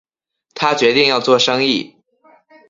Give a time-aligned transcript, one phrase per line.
[0.55, 1.95] 他决定要做生意